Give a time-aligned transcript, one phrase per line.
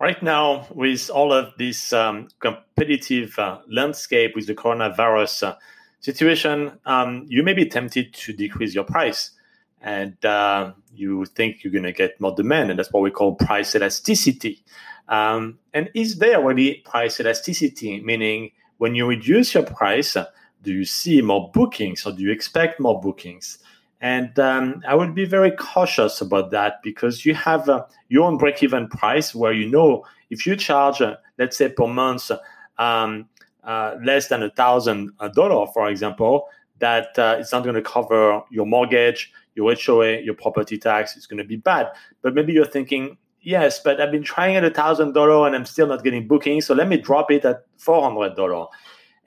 [0.00, 5.56] right now, with all of this um, competitive uh, landscape with the coronavirus uh,
[6.00, 9.32] situation, um, you may be tempted to decrease your price.
[9.80, 12.70] And uh, you think you're going to get more demand.
[12.70, 14.64] And that's what we call price elasticity.
[15.08, 18.00] Um, and is there really price elasticity?
[18.00, 20.16] Meaning, when you reduce your price,
[20.62, 23.58] do you see more bookings or do you expect more bookings?
[24.00, 28.38] And um, I would be very cautious about that because you have uh, your own
[28.38, 32.30] break even price where you know if you charge, uh, let's say per month,
[32.78, 33.28] um,
[33.64, 36.46] uh, less than a thousand dollar, for example,
[36.78, 41.16] that uh, it's not going to cover your mortgage, your HOA, your property tax.
[41.16, 41.88] It's going to be bad.
[42.22, 45.64] But maybe you're thinking, yes, but I've been trying at a thousand dollar and I'm
[45.64, 48.66] still not getting bookings, so let me drop it at four hundred dollar.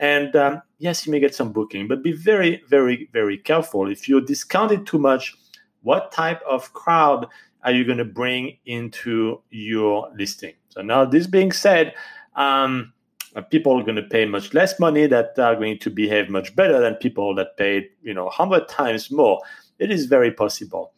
[0.02, 3.88] And um, yes, you may get some booking, but be very, very, very careful.
[3.90, 5.36] If you discount it too much,
[5.84, 7.28] what type of crowd
[7.64, 10.54] are you going to bring into your listing?
[10.70, 11.94] So now, this being said,
[12.36, 12.94] um,
[13.52, 16.80] people are going to pay much less money that are going to behave much better
[16.80, 19.40] than people that paid, you know, hundred times more.
[19.78, 20.94] It is very possible,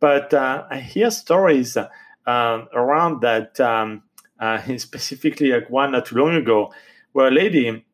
[0.00, 1.88] but uh, I hear stories uh,
[2.26, 3.60] around that.
[3.60, 4.02] Um,
[4.38, 6.70] uh, specifically, like one not too long ago,
[7.12, 7.85] where a lady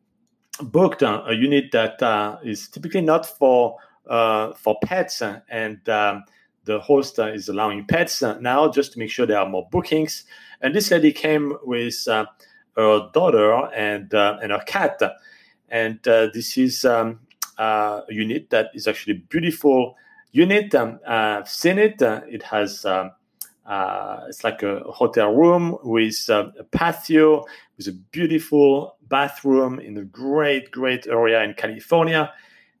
[0.61, 6.23] booked a, unit that uh, is typically not for uh, for pets, and um,
[6.65, 10.25] the host uh, is allowing pets now just to make sure there are more bookings.
[10.61, 15.01] And this lady came with her daughter and and her cat,
[15.69, 17.19] and this is um,
[17.57, 19.95] a unit that is actually a beautiful
[20.31, 20.75] unit.
[20.75, 22.01] Um, I've seen it.
[22.01, 22.85] it has.
[22.85, 23.11] Um,
[23.65, 27.45] uh, it's like a hotel room with uh, a patio,
[27.77, 32.33] with a beautiful bathroom in a great, great area in California.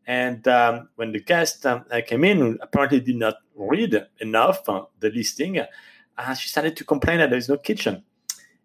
[0.07, 5.11] And um, when the guest um, came in, apparently did not read enough uh, the
[5.11, 8.03] listing, uh, she started to complain that there is no kitchen.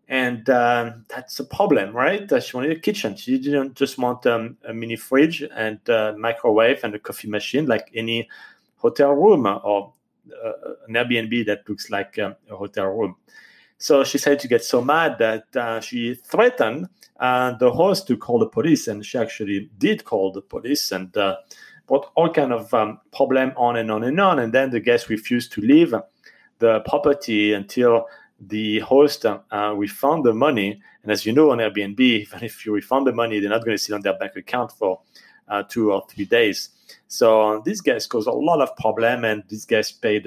[0.08, 2.32] And uh, that's a problem, right?
[2.32, 3.14] Uh, she wanted a kitchen.
[3.16, 7.66] She didn't just want um, a mini fridge and a microwave and a coffee machine
[7.66, 8.28] like any
[8.76, 9.92] hotel room or
[10.32, 10.52] uh,
[10.88, 13.16] an Airbnb that looks like um, a hotel room.
[13.78, 18.16] So she said to get so mad that uh, she threatened uh, the host to
[18.16, 21.36] call the police, and she actually did call the police and uh,
[21.86, 24.38] brought all kind of um, problem on and on and on.
[24.38, 25.94] And then the guest refused to leave
[26.58, 28.06] the property until
[28.40, 30.80] the host uh, refund the money.
[31.02, 33.76] And as you know, on Airbnb, even if you refund the money, they're not going
[33.76, 35.00] to sit on their bank account for
[35.48, 36.70] uh, two or three days.
[37.06, 40.26] So these guys caused a lot of problem, and these guys paid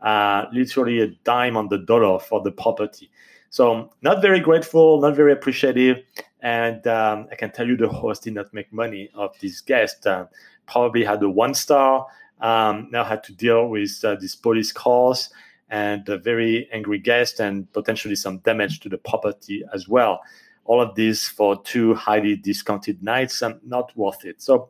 [0.00, 3.10] uh, literally a dime on the dollar for the property.
[3.50, 6.02] So not very grateful, not very appreciative,
[6.40, 10.06] and um, I can tell you the host did not make money of this guest.
[10.06, 10.26] Uh,
[10.66, 12.06] probably had a one star.
[12.40, 15.30] Um, now had to deal with uh, police calls
[15.70, 20.20] and a very angry guest and potentially some damage to the property as well.
[20.64, 24.40] All of this for two highly discounted nights, and not worth it.
[24.40, 24.68] So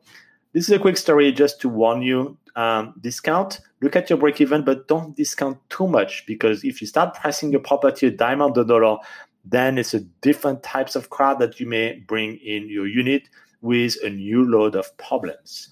[0.52, 2.36] this is a quick story just to warn you.
[2.56, 6.86] Um, discount, look at your break even, but don't discount too much because if you
[6.86, 8.98] start pricing your property a dime on the dollar,
[9.44, 13.28] then it's a different types of crowd that you may bring in your unit
[13.60, 15.68] with a new load of problems.